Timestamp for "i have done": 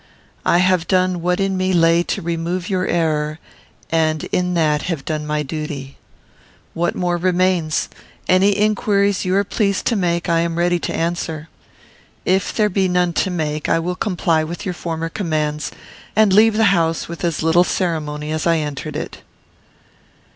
0.47-1.21